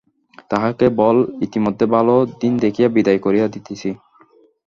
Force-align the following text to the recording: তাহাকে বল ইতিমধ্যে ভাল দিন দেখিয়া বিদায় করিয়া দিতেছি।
তাহাকে 0.51 0.85
বল 0.99 1.17
ইতিমধ্যে 1.41 1.85
ভাল 1.93 2.07
দিন 2.41 2.53
দেখিয়া 2.63 2.89
বিদায় 2.89 3.19
করিয়া 3.19 3.47
দিতেছি। 3.47 3.89